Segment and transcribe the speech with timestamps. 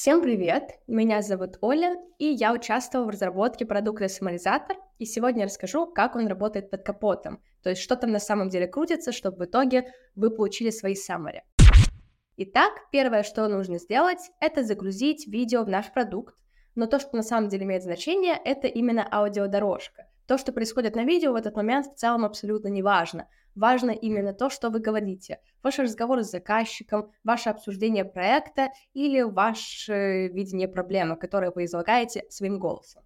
[0.00, 0.78] Всем привет!
[0.86, 6.14] Меня зовут Оля, и я участвовала в разработке продукта Summarizator, и сегодня я расскажу, как
[6.14, 9.92] он работает под капотом, то есть что там на самом деле крутится, чтобы в итоге
[10.14, 11.40] вы получили свои summary.
[12.36, 16.36] Итак, первое, что нужно сделать, это загрузить видео в наш продукт,
[16.76, 20.06] но то, что на самом деле имеет значение, это именно аудиодорожка.
[20.28, 23.28] То, что происходит на видео в этот момент, в целом абсолютно не важно.
[23.54, 25.40] Важно именно то, что вы говорите.
[25.62, 32.58] Ваш разговор с заказчиком, ваше обсуждение проекта или ваше видение проблемы, которое вы излагаете своим
[32.58, 33.04] голосом.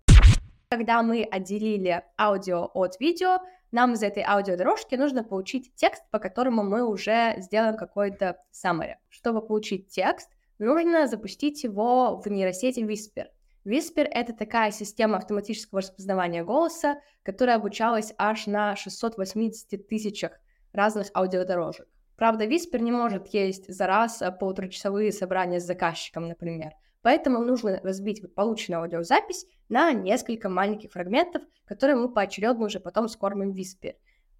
[0.68, 3.38] Когда мы отделили аудио от видео,
[3.70, 8.96] нам из этой аудиодорожки нужно получить текст, по которому мы уже сделаем какой-то summary.
[9.10, 13.26] Чтобы получить текст, нужно запустить его в нейросети Whisper.
[13.64, 20.32] Whisper— это такая система автоматического распознавания голоса, которая обучалась аж на 680 тысячах
[20.72, 21.86] разных аудиодорожек.
[22.16, 26.72] Правда, Whisper не может есть за раз а, полуторачасовые собрания с заказчиком, например.
[27.02, 33.52] Поэтому нужно разбить полученную аудиозапись на несколько маленьких фрагментов, которые мы поочередно уже потом скормим
[33.52, 33.94] в Whisper.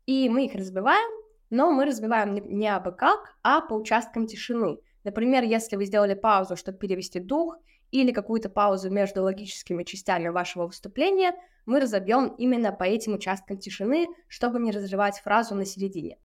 [0.07, 1.11] И мы их разбиваем,
[1.51, 4.79] но мы разбиваем не абы как, а по участкам тишины.
[5.05, 7.59] Например, если вы сделали паузу, чтобы перевести дух,
[7.93, 11.35] или какую-то паузу между логическими частями вашего выступления,
[11.67, 16.19] мы разобьем именно по этим участкам тишины, чтобы не разрывать фразу на середине.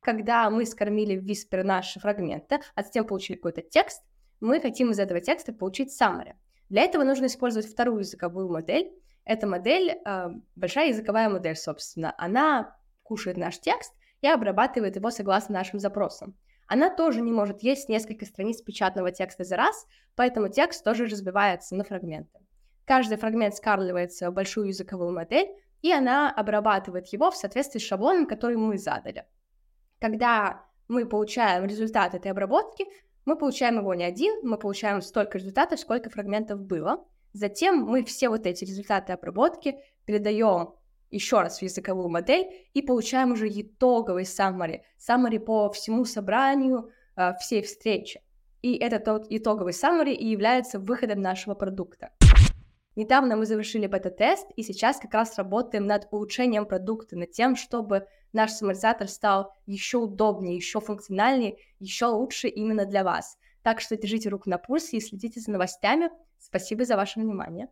[0.00, 4.02] Когда мы скормили в Whisper наши фрагменты, а затем получили какой-то текст,
[4.40, 6.34] мы хотим из этого текста получить summary.
[6.70, 8.90] Для этого нужно использовать вторую языковую модель.
[9.24, 15.54] Эта модель, э, большая языковая модель, собственно, она кушает наш текст и обрабатывает его согласно
[15.54, 16.34] нашим запросам
[16.68, 21.74] она тоже не может есть несколько страниц печатного текста за раз, поэтому текст тоже разбивается
[21.74, 22.38] на фрагменты.
[22.84, 25.48] Каждый фрагмент скармливается в большую языковую модель,
[25.80, 29.24] и она обрабатывает его в соответствии с шаблоном, который мы задали.
[29.98, 32.84] Когда мы получаем результат этой обработки,
[33.24, 37.06] мы получаем его не один, мы получаем столько результатов, сколько фрагментов было.
[37.32, 40.74] Затем мы все вот эти результаты обработки передаем
[41.10, 47.34] еще раз в языковую модель и получаем уже итоговый summary, summary по всему собранию, э,
[47.40, 48.20] всей встречи.
[48.62, 52.10] И это тот итоговый summary и является выходом нашего продукта.
[52.96, 58.08] Недавно мы завершили бета-тест, и сейчас как раз работаем над улучшением продукта, над тем, чтобы
[58.32, 63.38] наш саморизатор стал еще удобнее, еще функциональнее, еще лучше именно для вас.
[63.62, 66.10] Так что держите руку на пульсе и следите за новостями.
[66.40, 67.68] Спасибо за ваше внимание.